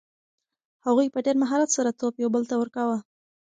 هغوی 0.85 1.07
په 1.13 1.19
ډېر 1.25 1.35
مهارت 1.43 1.69
سره 1.77 1.97
توپ 1.99 2.13
یو 2.23 2.29
بل 2.35 2.43
ته 2.49 2.55
ورکاوه. 2.61 2.97